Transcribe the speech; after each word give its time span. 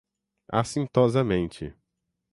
acintosamente 0.51 1.77